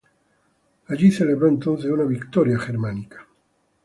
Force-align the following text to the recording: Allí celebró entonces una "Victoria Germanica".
Allí 0.87 1.11
celebró 1.11 1.47
entonces 1.47 1.91
una 1.91 2.05
"Victoria 2.05 2.57
Germanica". 2.57 3.27